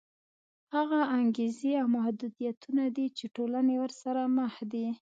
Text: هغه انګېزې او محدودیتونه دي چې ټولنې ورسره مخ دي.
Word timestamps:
هغه 0.75 0.99
انګېزې 1.17 1.71
او 1.81 1.87
محدودیتونه 1.97 2.83
دي 2.95 3.07
چې 3.17 3.25
ټولنې 3.35 3.75
ورسره 3.83 4.21
مخ 4.37 4.53
دي. 4.71 4.87